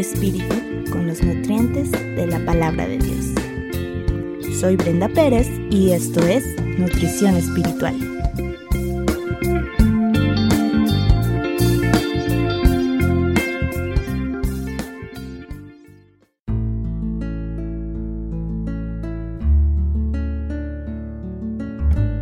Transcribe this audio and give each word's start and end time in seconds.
tu 0.00 0.06
espíritu 0.14 0.54
con 0.90 1.06
los 1.06 1.22
nutrientes 1.22 1.90
de 1.90 2.26
la 2.26 2.38
palabra 2.44 2.86
de 2.86 2.98
Dios. 2.98 4.58
Soy 4.58 4.76
Brenda 4.76 5.08
Pérez 5.08 5.48
y 5.70 5.90
esto 5.92 6.20
es 6.26 6.44
Nutrición 6.78 7.36
Espiritual. 7.36 7.94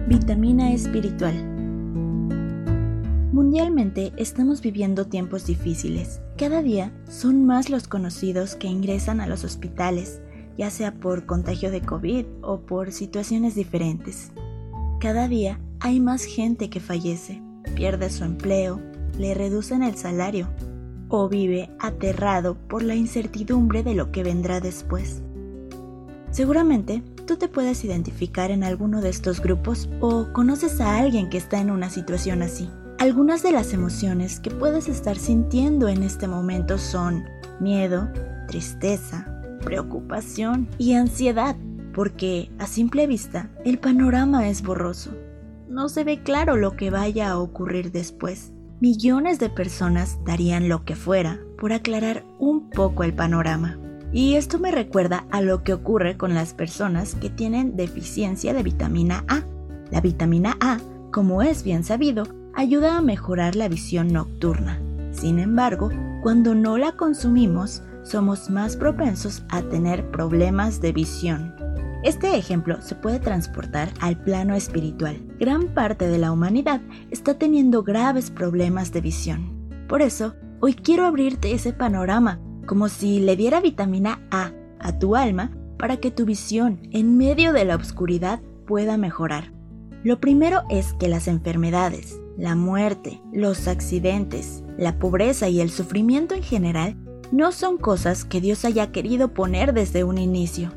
Vitamina 0.08 0.72
espiritual. 0.72 1.57
Mundialmente 3.38 4.12
estamos 4.16 4.62
viviendo 4.62 5.06
tiempos 5.06 5.47
difíciles. 5.47 6.20
Cada 6.37 6.60
día 6.60 6.91
son 7.09 7.47
más 7.47 7.70
los 7.70 7.87
conocidos 7.87 8.56
que 8.56 8.66
ingresan 8.66 9.20
a 9.20 9.28
los 9.28 9.45
hospitales, 9.45 10.20
ya 10.56 10.70
sea 10.70 10.97
por 10.97 11.24
contagio 11.24 11.70
de 11.70 11.80
COVID 11.80 12.27
o 12.42 12.62
por 12.62 12.91
situaciones 12.91 13.55
diferentes. 13.55 14.33
Cada 14.98 15.28
día 15.28 15.61
hay 15.78 16.01
más 16.01 16.24
gente 16.24 16.69
que 16.69 16.80
fallece, 16.80 17.41
pierde 17.77 18.11
su 18.11 18.24
empleo, 18.24 18.80
le 19.16 19.34
reducen 19.34 19.84
el 19.84 19.95
salario 19.95 20.48
o 21.08 21.28
vive 21.28 21.70
aterrado 21.78 22.56
por 22.67 22.83
la 22.83 22.97
incertidumbre 22.97 23.84
de 23.84 23.95
lo 23.95 24.11
que 24.11 24.25
vendrá 24.25 24.58
después. 24.58 25.23
Seguramente 26.33 27.05
tú 27.25 27.36
te 27.36 27.47
puedes 27.47 27.84
identificar 27.84 28.50
en 28.50 28.64
alguno 28.64 29.00
de 29.00 29.11
estos 29.11 29.41
grupos 29.41 29.89
o 30.00 30.27
conoces 30.33 30.80
a 30.80 30.98
alguien 30.98 31.30
que 31.30 31.39
está 31.39 31.61
en 31.61 31.70
una 31.70 31.89
situación 31.89 32.42
así. 32.42 32.69
Algunas 32.98 33.44
de 33.44 33.52
las 33.52 33.72
emociones 33.72 34.41
que 34.41 34.50
puedes 34.50 34.88
estar 34.88 35.16
sintiendo 35.16 35.86
en 35.86 36.02
este 36.02 36.27
momento 36.27 36.78
son 36.78 37.28
miedo, 37.60 38.08
tristeza, 38.48 39.40
preocupación 39.60 40.66
y 40.78 40.94
ansiedad, 40.94 41.55
porque 41.94 42.50
a 42.58 42.66
simple 42.66 43.06
vista 43.06 43.50
el 43.64 43.78
panorama 43.78 44.48
es 44.48 44.62
borroso. 44.62 45.12
No 45.68 45.88
se 45.88 46.02
ve 46.02 46.24
claro 46.24 46.56
lo 46.56 46.72
que 46.77 46.90
vaya 46.90 47.30
a 47.30 47.38
ocurrir 47.38 47.92
después. 47.92 48.52
Millones 48.80 49.38
de 49.38 49.48
personas 49.48 50.18
darían 50.24 50.68
lo 50.68 50.84
que 50.84 50.96
fuera 50.96 51.38
por 51.56 51.72
aclarar 51.72 52.24
un 52.40 52.68
poco 52.68 53.05
el 53.05 53.14
panorama. 53.14 53.78
Y 54.12 54.34
esto 54.34 54.58
me 54.58 54.72
recuerda 54.72 55.24
a 55.30 55.40
lo 55.40 55.62
que 55.62 55.72
ocurre 55.72 56.16
con 56.16 56.34
las 56.34 56.52
personas 56.52 57.14
que 57.14 57.30
tienen 57.30 57.77
deficiencia 57.77 58.55
de 58.55 58.64
vitamina 58.64 59.24
A. 59.28 59.44
La 59.92 60.00
vitamina 60.00 60.56
A, 60.60 60.78
como 61.12 61.42
es 61.42 61.62
bien 61.62 61.84
sabido, 61.84 62.38
ayuda 62.59 62.98
a 62.98 63.03
mejorar 63.03 63.55
la 63.55 63.69
visión 63.69 64.12
nocturna. 64.12 64.81
Sin 65.12 65.39
embargo, 65.39 65.91
cuando 66.25 66.56
no 66.56 66.77
la 66.77 66.91
consumimos, 66.91 67.84
somos 68.03 68.51
más 68.51 68.77
propensos 68.77 69.45
a 69.48 69.62
tener 69.62 70.11
problemas 70.11 70.81
de 70.81 70.91
visión. 70.91 71.55
Este 72.03 72.36
ejemplo 72.36 72.83
se 72.83 72.97
puede 72.97 73.20
transportar 73.20 73.91
al 74.01 74.20
plano 74.25 74.56
espiritual. 74.56 75.20
Gran 75.39 75.69
parte 75.69 76.09
de 76.09 76.19
la 76.19 76.33
humanidad 76.33 76.81
está 77.12 77.34
teniendo 77.34 77.84
graves 77.84 78.33
problemas 78.33 78.92
de 78.92 79.03
visión. 79.03 79.70
Por 79.89 80.03
eso, 80.03 80.34
hoy 80.59 80.75
quiero 80.75 81.06
abrirte 81.06 81.53
ese 81.53 81.73
panorama 81.73 82.41
como 82.67 82.89
si 82.89 83.20
le 83.20 83.36
diera 83.36 83.61
vitamina 83.61 84.20
A 84.33 84.51
a 84.80 84.98
tu 84.98 85.14
alma 85.14 85.52
para 85.79 85.98
que 85.98 86.11
tu 86.11 86.24
visión 86.24 86.80
en 86.91 87.17
medio 87.17 87.52
de 87.52 87.64
la 87.64 87.77
oscuridad 87.77 88.41
pueda 88.67 88.97
mejorar. 88.97 89.58
Lo 90.05 90.20
primero 90.20 90.63
es 90.70 90.92
que 90.95 91.09
las 91.09 91.27
enfermedades, 91.27 92.20
la 92.36 92.55
muerte, 92.55 93.20
los 93.33 93.67
accidentes, 93.67 94.63
la 94.77 94.98
pobreza 94.98 95.48
y 95.48 95.61
el 95.61 95.70
sufrimiento 95.70 96.35
en 96.35 96.42
general 96.42 96.97
no 97.33 97.53
son 97.53 97.79
cosas 97.79 98.25
que 98.25 98.41
Dios 98.41 98.64
haya 98.64 98.92
querido 98.92 99.35
poner 99.35 99.75
desde 99.75 100.05
un 100.05 100.19
inicio. 100.19 100.73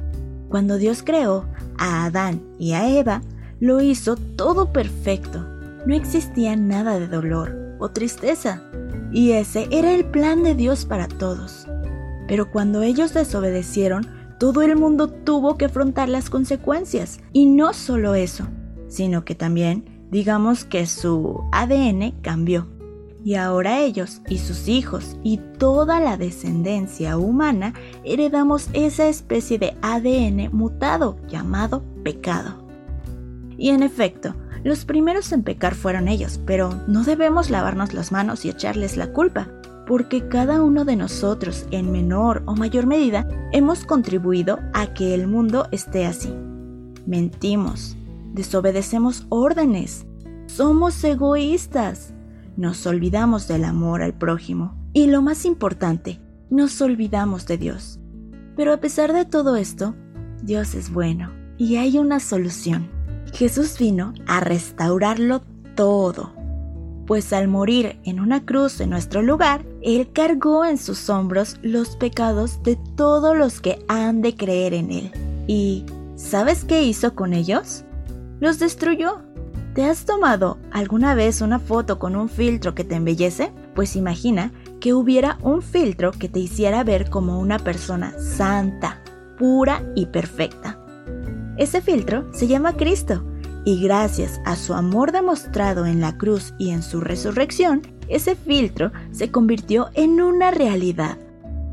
Cuando 0.50 0.78
Dios 0.78 1.04
creó 1.04 1.46
a 1.78 2.06
Adán 2.06 2.42
y 2.58 2.74
a 2.74 2.90
Eva, 2.90 3.22
lo 3.60 3.80
hizo 3.80 4.16
todo 4.16 4.74
perfecto. 4.74 5.48
No 5.86 5.96
existía 5.96 6.56
nada 6.56 7.00
de 7.00 7.08
dolor 7.08 7.76
o 7.80 7.90
tristeza. 7.90 8.64
Y 9.12 9.32
ese 9.32 9.68
era 9.72 9.94
el 9.94 10.06
plan 10.06 10.44
de 10.44 10.56
Dios 10.56 10.86
para 10.86 11.08
todos. 11.08 11.68
Pero 12.28 12.52
cuando 12.52 12.82
ellos 12.82 13.14
desobedecieron, 13.14 14.08
todo 14.40 14.64
el 14.64 14.76
mundo 14.76 15.10
tuvo 15.10 15.58
que 15.58 15.66
afrontar 15.66 16.10
las 16.10 16.30
consecuencias. 16.30 17.20
Y 17.34 17.46
no 17.46 17.74
solo 17.74 18.16
eso, 18.16 18.48
sino 18.92 19.24
que 19.24 19.36
también, 19.36 20.06
digamos 20.12 20.66
que 20.66 20.86
su 20.86 21.42
ADN 21.54 22.12
cambió. 22.22 22.68
Y 23.24 23.36
ahora 23.36 23.80
ellos 23.80 24.22
y 24.28 24.40
sus 24.40 24.68
hijos 24.68 25.16
y 25.24 25.38
toda 25.58 26.00
la 26.00 26.18
descendencia 26.18 27.18
humana 27.18 27.74
heredamos 28.04 28.68
esa 28.74 29.08
especie 29.08 29.58
de 29.58 29.78
ADN 29.82 30.50
mutado 30.52 31.16
llamado 31.28 31.84
pecado. 32.04 32.68
Y 33.58 33.70
en 33.70 33.84
efecto, 33.84 34.36
los 34.64 34.86
primeros 34.86 35.32
en 35.32 35.44
pecar 35.44 35.74
fueron 35.74 36.08
ellos, 36.08 36.40
pero 36.46 36.74
no 36.88 37.04
debemos 37.04 37.50
lavarnos 37.50 37.94
las 37.94 38.12
manos 38.12 38.44
y 38.44 38.50
echarles 38.50 38.98
la 38.98 39.14
culpa 39.14 39.48
porque 39.88 40.28
cada 40.30 40.62
uno 40.62 40.86
de 40.86 40.96
nosotros, 40.96 41.66
en 41.72 41.92
menor 41.92 42.44
o 42.46 42.56
mayor 42.56 42.86
medida, 42.86 43.28
hemos 43.52 43.84
contribuido 43.84 44.60
a 44.74 44.94
que 44.94 45.14
el 45.14 45.28
mundo 45.28 45.68
esté 45.72 46.06
así. 46.06 46.34
Mentimos, 47.06 47.98
desobedecemos 48.34 49.26
órdenes, 49.30 50.06
somos 50.48 51.04
egoístas, 51.04 52.14
nos 52.58 52.86
olvidamos 52.86 53.48
del 53.48 53.64
amor 53.64 54.02
al 54.02 54.14
prójimo 54.14 54.76
y 54.94 55.08
lo 55.08 55.22
más 55.22 55.46
importante, 55.46 56.20
nos 56.50 56.82
olvidamos 56.82 57.46
de 57.48 57.58
Dios. 57.58 58.00
Pero 58.56 58.74
a 58.74 58.78
pesar 58.78 59.14
de 59.14 59.26
todo 59.26 59.56
esto, 59.56 59.96
Dios 60.44 60.76
es 60.76 60.92
bueno 60.92 61.32
y 61.58 61.78
hay 61.78 61.98
una 61.98 62.20
solución. 62.20 62.90
Jesús 63.34 63.78
vino 63.80 64.14
a 64.28 64.42
restaurarlo 64.42 65.42
todo 65.76 66.42
pues 67.12 67.34
al 67.34 67.50
morir 67.50 68.00
en 68.06 68.22
una 68.22 68.46
cruz 68.46 68.80
en 68.80 68.90
nuestro 68.90 69.22
lugar, 69.22 69.66
Él 69.82 70.10
cargó 70.14 70.64
en 70.64 70.78
sus 70.78 71.10
hombros 71.10 71.58
los 71.62 71.98
pecados 71.98 72.64
de 72.64 72.78
todos 72.96 73.38
los 73.38 73.60
que 73.60 73.84
han 73.90 74.22
de 74.22 74.36
creer 74.38 74.74
en 74.74 74.92
Él. 74.92 75.12
¿Y 75.46 75.86
sabes 76.16 76.64
qué 76.64 76.84
hizo 76.84 77.14
con 77.14 77.34
ellos? 77.34 77.84
Los 78.42 78.58
destruyó. 78.58 79.22
¿Te 79.76 79.86
has 79.86 80.04
tomado 80.04 80.58
alguna 80.72 81.14
vez 81.14 81.42
una 81.42 81.60
foto 81.60 82.00
con 82.00 82.16
un 82.16 82.28
filtro 82.28 82.74
que 82.74 82.84
te 82.84 82.96
embellece? 82.96 83.54
Pues 83.76 83.96
imagina 83.96 84.52
que 84.80 84.96
hubiera 84.96 85.38
un 85.44 85.62
filtro 85.62 86.12
que 86.12 86.28
te 86.28 86.40
hiciera 86.40 86.84
ver 86.84 87.12
como 87.12 87.40
una 87.40 87.60
persona 87.60 88.14
santa, 88.20 89.00
pura 89.38 89.84
y 89.96 90.08
perfecta. 90.08 90.80
Ese 91.58 91.82
filtro 91.82 92.34
se 92.34 92.48
llama 92.48 92.76
Cristo 92.76 93.24
y 93.64 93.80
gracias 93.84 94.42
a 94.44 94.56
su 94.56 94.74
amor 94.74 95.12
demostrado 95.12 95.86
en 95.86 96.02
la 96.02 96.18
cruz 96.18 96.56
y 96.58 96.72
en 96.72 96.82
su 96.82 97.00
resurrección, 97.00 97.84
ese 98.08 98.36
filtro 98.36 98.92
se 99.12 99.30
convirtió 99.30 99.92
en 99.94 100.20
una 100.20 100.50
realidad. 100.50 101.20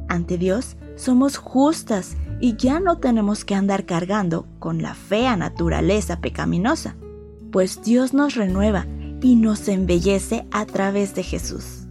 Ante 0.09 0.37
Dios 0.37 0.77
somos 0.97 1.39
justas 1.39 2.15
y 2.41 2.57
ya 2.57 2.81
no 2.81 2.99
tenemos 2.99 3.45
que 3.45 3.55
andar 3.55 3.85
cargando 3.85 4.47
con 4.59 4.83
la 4.83 4.95
fea 4.95 5.37
naturaleza 5.37 6.21
pecaminosa, 6.21 6.97
pues 7.51 7.83
Dios 7.83 8.15
nos 8.15 8.35
renueva 8.35 8.87
y 9.23 9.37
nos 9.37 9.69
embellece 9.69 10.47
a 10.51 10.67
través 10.67 11.15
de 11.15 11.23
Jesús. 11.23 11.87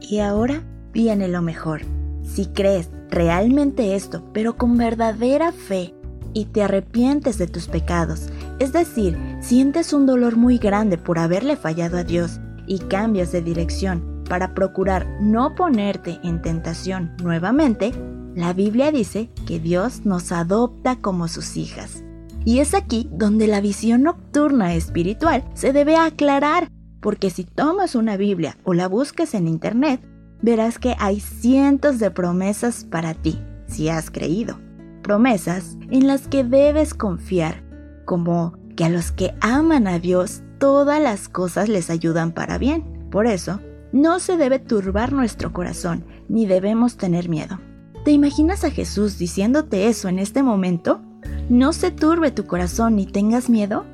Y 0.00 0.18
ahora 0.18 0.62
viene 0.92 1.28
lo 1.28 1.42
mejor. 1.42 1.82
Si 2.24 2.46
crees 2.46 2.90
realmente 3.10 3.94
esto, 3.94 4.24
pero 4.32 4.56
con 4.56 4.76
verdadera 4.76 5.52
fe, 5.52 5.94
y 6.36 6.44
te 6.44 6.62
arrepientes 6.62 7.38
de 7.38 7.46
tus 7.46 7.66
pecados, 7.66 8.28
es 8.58 8.70
decir, 8.70 9.16
sientes 9.40 9.94
un 9.94 10.04
dolor 10.04 10.36
muy 10.36 10.58
grande 10.58 10.98
por 10.98 11.18
haberle 11.18 11.56
fallado 11.56 11.96
a 11.96 12.04
Dios 12.04 12.40
y 12.66 12.78
cambias 12.80 13.32
de 13.32 13.40
dirección 13.40 14.22
para 14.28 14.52
procurar 14.52 15.06
no 15.22 15.54
ponerte 15.54 16.20
en 16.22 16.42
tentación 16.42 17.14
nuevamente, 17.22 17.92
la 18.36 18.52
Biblia 18.52 18.92
dice 18.92 19.30
que 19.46 19.58
Dios 19.58 20.06
nos 20.06 20.30
adopta 20.30 20.96
como 20.96 21.26
sus 21.26 21.56
hijas. 21.56 22.04
Y 22.44 22.60
es 22.60 22.74
aquí 22.74 23.08
donde 23.10 23.48
la 23.48 23.60
visión 23.60 24.04
nocturna 24.04 24.74
espiritual 24.74 25.42
se 25.54 25.72
debe 25.72 25.96
aclarar, 25.96 26.70
porque 27.00 27.30
si 27.30 27.42
tomas 27.42 27.96
una 27.96 28.16
Biblia 28.16 28.56
o 28.62 28.74
la 28.74 28.86
buscas 28.86 29.34
en 29.34 29.48
Internet, 29.48 30.00
verás 30.40 30.78
que 30.78 30.94
hay 31.00 31.18
cientos 31.18 31.98
de 31.98 32.12
promesas 32.12 32.84
para 32.84 33.14
ti, 33.14 33.40
si 33.66 33.88
has 33.88 34.10
creído 34.12 34.60
promesas 35.06 35.78
en 35.92 36.08
las 36.08 36.26
que 36.26 36.42
debes 36.42 36.92
confiar, 36.92 37.62
como 38.04 38.58
que 38.74 38.84
a 38.84 38.88
los 38.88 39.12
que 39.12 39.34
aman 39.40 39.86
a 39.86 40.00
Dios 40.00 40.42
todas 40.58 41.00
las 41.00 41.28
cosas 41.28 41.68
les 41.68 41.90
ayudan 41.90 42.32
para 42.32 42.58
bien. 42.58 43.06
Por 43.08 43.28
eso, 43.28 43.60
no 43.92 44.18
se 44.18 44.36
debe 44.36 44.58
turbar 44.58 45.12
nuestro 45.12 45.52
corazón, 45.52 46.04
ni 46.28 46.44
debemos 46.44 46.96
tener 46.96 47.28
miedo. 47.28 47.60
¿Te 48.06 48.12
imaginas 48.12 48.62
a 48.62 48.70
Jesús 48.70 49.18
diciéndote 49.18 49.88
eso 49.88 50.08
en 50.08 50.20
este 50.20 50.44
momento? 50.44 51.00
¿No 51.48 51.72
se 51.72 51.90
turbe 51.90 52.30
tu 52.30 52.46
corazón 52.46 52.94
ni 52.94 53.04
tengas 53.04 53.50
miedo? 53.50 53.84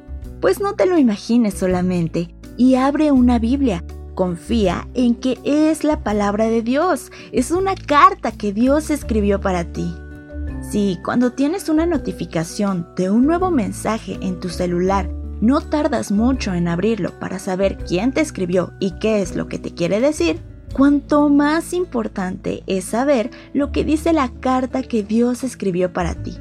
Pues 0.42 0.60
no 0.60 0.74
te 0.74 0.84
lo 0.84 0.98
imagines 0.98 1.54
solamente 1.54 2.34
y 2.58 2.74
abre 2.74 3.10
una 3.10 3.38
Biblia 3.38 3.82
Confía 4.14 4.86
en 4.92 5.14
que 5.14 5.38
es 5.44 5.82
la 5.82 6.04
palabra 6.04 6.44
de 6.44 6.60
Dios, 6.60 7.10
es 7.32 7.52
una 7.52 7.74
carta 7.74 8.32
que 8.32 8.52
Dios 8.52 8.90
escribió 8.90 9.40
para 9.40 9.72
ti. 9.72 9.94
Si 10.60 10.98
cuando 11.02 11.32
tienes 11.32 11.70
una 11.70 11.86
notificación 11.86 12.88
de 12.94 13.08
un 13.08 13.24
nuevo 13.24 13.50
mensaje 13.50 14.18
en 14.20 14.40
tu 14.40 14.50
celular, 14.50 15.08
no 15.40 15.62
tardas 15.62 16.12
mucho 16.12 16.52
en 16.52 16.68
abrirlo 16.68 17.18
para 17.18 17.38
saber 17.38 17.78
quién 17.88 18.12
te 18.12 18.20
escribió 18.20 18.74
y 18.78 18.90
qué 18.98 19.22
es 19.22 19.36
lo 19.36 19.48
que 19.48 19.58
te 19.58 19.72
quiere 19.72 20.00
decir, 20.00 20.51
cuanto 20.72 21.28
más 21.28 21.72
importante 21.72 22.62
es 22.66 22.84
saber 22.86 23.30
lo 23.52 23.72
que 23.72 23.84
dice 23.84 24.12
la 24.12 24.28
carta 24.28 24.82
que 24.82 25.02
Dios 25.02 25.44
escribió 25.44 25.92
para 25.92 26.14
ti. 26.14 26.36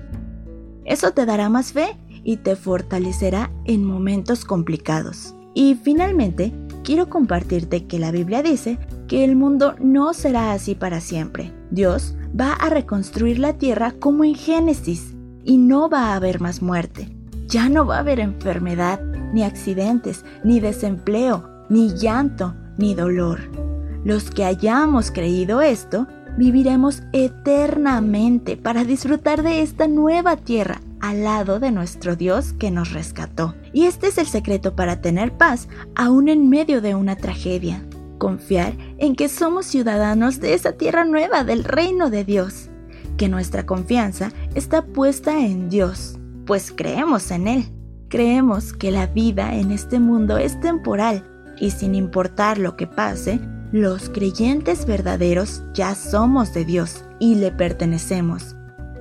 Eso 0.86 1.12
te 1.12 1.26
dará 1.26 1.50
más 1.50 1.74
fe 1.74 1.98
y 2.24 2.38
te 2.38 2.56
fortalecerá 2.56 3.52
en 3.66 3.84
momentos 3.84 4.46
complicados. 4.46 5.36
Y 5.54 5.76
finalmente, 5.76 6.54
quiero 6.84 7.10
compartirte 7.10 7.86
que 7.86 8.00
la 8.00 8.12
Biblia 8.12 8.42
dice 8.42 8.78
que 9.08 9.24
el 9.24 9.36
mundo 9.36 9.76
no 9.80 10.14
será 10.14 10.54
así 10.54 10.76
para 10.76 11.02
siempre. 11.02 11.54
Dios 11.70 12.16
va 12.40 12.54
a 12.54 12.70
reconstruir 12.70 13.40
la 13.40 13.54
tierra 13.54 13.94
como 14.00 14.24
en 14.24 14.36
Génesis 14.36 15.14
y 15.44 15.58
no 15.58 15.90
va 15.90 16.12
a 16.12 16.16
haber 16.16 16.40
más 16.40 16.62
muerte. 16.62 17.16
Ya 17.48 17.68
no 17.68 17.86
va 17.86 17.98
a 17.98 18.00
haber 18.00 18.20
enfermedad, 18.20 19.02
ni 19.34 19.44
accidentes, 19.44 20.24
ni 20.44 20.60
desempleo, 20.60 21.50
ni 21.70 21.90
llanto, 21.94 22.56
ni 22.78 22.96
dolor. 22.96 23.61
Los 24.04 24.32
que 24.32 24.44
hayamos 24.44 25.12
creído 25.12 25.62
esto, 25.62 26.08
viviremos 26.38 27.04
eternamente 27.14 28.58
para 28.58 28.84
disfrutar 28.84 29.44
de 29.44 29.62
esta 29.62 29.88
nueva 29.88 30.38
tierra 30.38 30.82
al 31.02 31.24
lado 31.24 31.60
de 31.60 31.72
nuestro 31.72 32.16
Dios 32.16 32.54
que 32.54 32.72
nos 32.72 32.94
rescató. 32.94 33.56
Y 33.74 33.86
este 33.86 34.08
es 34.08 34.18
el 34.18 34.28
secreto 34.28 34.76
para 34.76 35.02
tener 35.02 35.34
paz 35.34 35.68
aún 35.96 36.30
en 36.30 36.50
medio 36.50 36.82
de 36.82 36.96
una 36.96 37.16
tragedia. 37.16 37.84
Confiar 38.18 38.74
en 38.98 39.16
que 39.16 39.30
somos 39.30 39.66
ciudadanos 39.66 40.40
de 40.40 40.54
esa 40.54 40.74
tierra 40.74 41.06
nueva 41.06 41.44
del 41.44 41.64
reino 41.64 42.10
de 42.10 42.24
Dios. 42.24 42.70
Que 43.18 43.30
nuestra 43.30 43.66
confianza 43.66 44.32
está 44.56 44.84
puesta 44.84 45.40
en 45.40 45.70
Dios, 45.70 46.20
pues 46.46 46.72
creemos 46.72 47.30
en 47.32 47.48
Él. 47.48 47.66
Creemos 48.10 48.74
que 48.74 48.92
la 48.92 49.08
vida 49.08 49.56
en 49.56 49.72
este 49.72 50.00
mundo 50.00 50.38
es 50.38 50.60
temporal 50.60 51.24
y 51.60 51.72
sin 51.72 51.96
importar 51.96 52.58
lo 52.58 52.76
que 52.76 52.88
pase, 52.88 53.40
los 53.72 54.10
creyentes 54.10 54.86
verdaderos 54.86 55.64
ya 55.74 55.96
somos 55.96 56.54
de 56.54 56.66
Dios 56.66 57.04
y 57.20 57.36
le 57.36 57.52
pertenecemos 57.52 58.56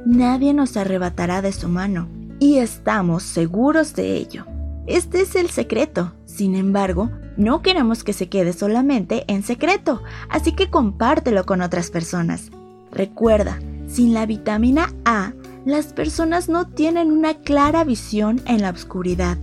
nadie 0.04 0.54
nos 0.54 0.76
arrebatará 0.76 1.42
de 1.42 1.52
su 1.52 1.68
mano, 1.68 2.08
y 2.38 2.58
estamos 2.58 3.22
seguros 3.22 3.94
de 3.94 4.16
ello. 4.16 4.46
Este 4.86 5.22
es 5.22 5.36
el 5.36 5.50
secreto. 5.50 6.14
Sin 6.24 6.54
embargo, 6.54 7.10
no 7.36 7.62
queremos 7.62 8.02
que 8.02 8.12
se 8.12 8.28
quede 8.28 8.52
solamente 8.52 9.24
en 9.28 9.42
secreto, 9.42 10.02
así 10.28 10.52
que 10.52 10.70
compártelo 10.70 11.44
con 11.44 11.60
otras 11.60 11.90
personas. 11.90 12.50
Recuerda, 12.90 13.58
sin 13.86 14.14
la 14.14 14.26
vitamina 14.26 14.92
A, 15.04 15.32
las 15.64 15.92
personas 15.92 16.48
no 16.48 16.66
tienen 16.66 17.12
una 17.12 17.34
clara 17.34 17.84
visión 17.84 18.40
en 18.46 18.62
la 18.62 18.70
oscuridad. 18.70 19.36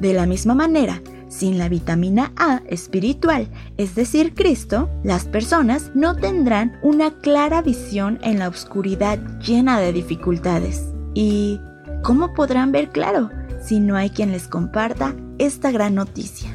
De 0.00 0.14
la 0.14 0.26
misma 0.26 0.54
manera, 0.54 1.02
sin 1.28 1.58
la 1.58 1.68
vitamina 1.68 2.32
A 2.36 2.62
espiritual, 2.68 3.48
es 3.76 3.94
decir, 3.94 4.34
Cristo, 4.34 4.88
las 5.02 5.24
personas 5.24 5.90
no 5.94 6.16
tendrán 6.16 6.78
una 6.82 7.10
clara 7.10 7.62
visión 7.62 8.18
en 8.22 8.38
la 8.38 8.48
oscuridad 8.48 9.18
llena 9.40 9.80
de 9.80 9.92
dificultades. 9.92 10.82
¿Y 11.14 11.60
cómo 12.02 12.34
podrán 12.34 12.72
ver 12.72 12.90
claro 12.90 13.30
si 13.62 13.80
no 13.80 13.96
hay 13.96 14.10
quien 14.10 14.32
les 14.32 14.48
comparta 14.48 15.14
esta 15.38 15.70
gran 15.70 15.94
noticia? 15.94 16.50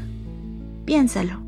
Piénsalo. 0.86 1.41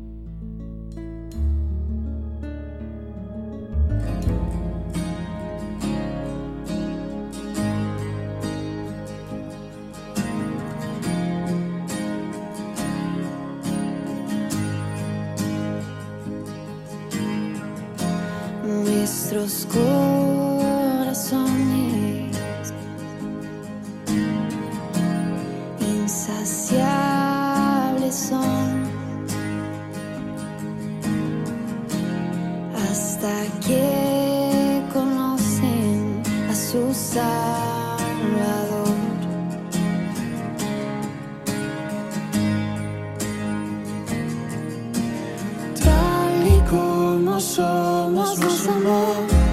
Somos, 47.40 48.38
nos 48.38 48.66
amor. 48.68 49.44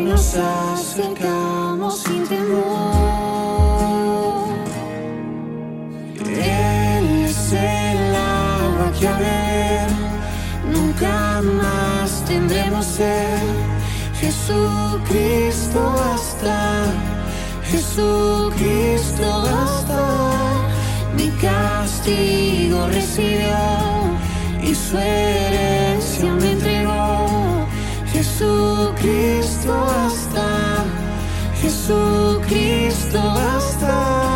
nos 0.00 0.36
acercamos 0.36 2.02
sin 2.02 2.26
temor. 2.26 2.92
Él 6.20 7.24
es 7.24 7.52
el 7.52 8.14
agua 8.14 8.92
que 8.98 9.08
a 9.08 9.18
ver 9.18 9.88
nunca 10.72 11.40
más 11.42 12.24
tendremos 12.24 12.84
ser. 12.84 13.38
Jesucristo 14.20 15.80
basta, 15.96 16.84
Jesucristo 17.70 19.42
basta. 19.42 20.71
Mi 21.16 21.28
castigo 21.40 22.86
recibió 22.88 23.56
y 24.62 24.74
su 24.74 24.98
herencia 24.98 26.32
me 26.34 26.52
entregó. 26.52 27.66
Jesucristo 28.12 29.72
basta, 29.86 30.84
Jesucristo 31.60 33.18
basta. 33.18 34.31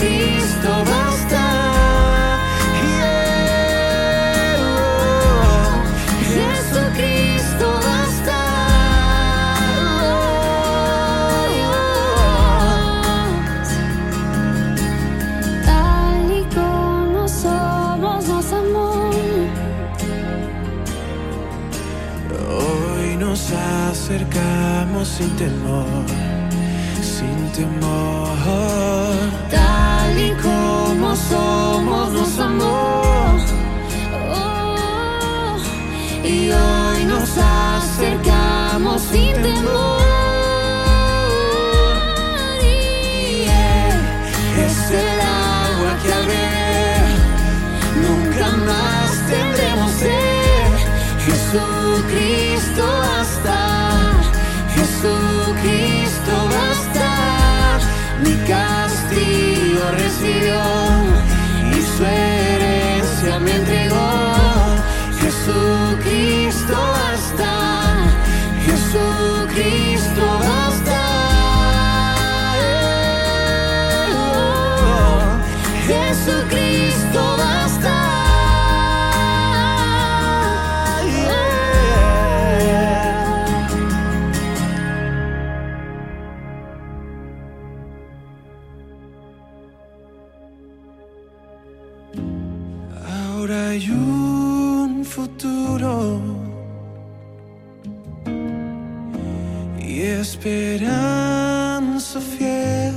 Cristo 0.00 0.72
basta. 0.86 1.44
Yeah, 2.96 4.56
oh, 4.64 5.84
Jesucristo 6.32 7.68
basta. 7.86 8.40
Tal 15.66 16.30
y 16.30 16.42
como 16.54 17.28
somos, 17.28 18.26
nos 18.26 18.52
amó. 18.54 19.10
Hoy 22.48 23.16
nos 23.18 23.52
acercamos 23.52 25.08
sin 25.08 25.36
temor 25.36 26.29
sin 27.02 27.52
temor. 27.52 28.36
Tal 29.50 30.20
y 30.20 30.30
como 30.42 31.16
somos 31.16 32.12
nos 32.12 32.38
amó. 32.38 33.02
Oh, 34.34 35.56
y 36.24 36.50
hoy 36.50 37.04
nos 37.06 37.30
acercamos 37.38 39.00
sin 39.02 39.32
temor. 39.42 39.99
Ahora 93.40 93.70
hay 93.70 93.88
un 93.88 95.02
futuro. 95.02 96.20
Y 99.78 100.02
esperanza 100.02 101.40
fiel 102.20 102.94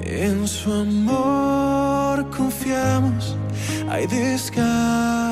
en 0.00 0.48
su 0.48 0.72
amor 0.72 2.28
confiamos. 2.36 3.36
Hay 3.88 4.08
descanso 4.08 5.25